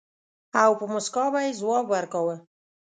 [0.63, 2.35] او په مُسکا به يې ځواب ورکاوه.